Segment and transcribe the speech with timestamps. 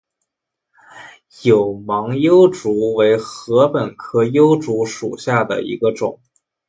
[1.43, 6.19] 有芒筱竹为禾本科筱竹属下的一个种。